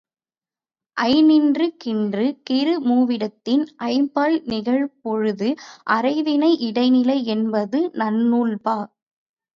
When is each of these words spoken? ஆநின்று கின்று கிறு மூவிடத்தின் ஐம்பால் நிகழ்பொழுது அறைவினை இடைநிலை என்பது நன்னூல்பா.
ஆநின்று 0.97 1.65
கின்று 1.77 2.25
கிறு 2.43 2.73
மூவிடத்தின் 2.87 3.63
ஐம்பால் 3.89 4.37
நிகழ்பொழுது 4.45 5.49
அறைவினை 5.89 6.51
இடைநிலை 6.69 7.25
என்பது 7.27 7.81
நன்னூல்பா. 7.95 8.77